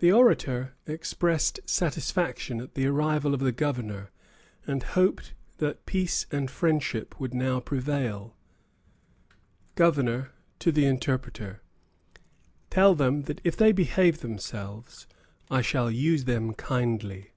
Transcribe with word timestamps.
The 0.00 0.12
orator 0.12 0.74
expressed 0.86 1.58
satisfaction 1.64 2.60
at 2.60 2.74
the 2.74 2.86
arrival 2.86 3.32
of 3.32 3.40
the 3.40 3.52
governor, 3.52 4.10
and 4.66 4.82
hoped 4.82 5.32
that 5.56 5.86
peace 5.86 6.26
and 6.30 6.50
friendship 6.50 7.18
would 7.18 7.32
now 7.32 7.58
prevail. 7.58 8.36
GOVERNOR 9.76 10.30
(to 10.58 10.70
the 10.72 10.84
interpreter). 10.84 11.62
Tell 12.68 12.94
them 12.94 13.22
that 13.22 13.40
if 13.44 13.56
they 13.56 13.72
behave 13.72 14.20
themselves, 14.20 15.06
I 15.50 15.62
shall 15.62 15.90
use 15.90 16.24
them 16.24 16.52
kindly. 16.52 17.32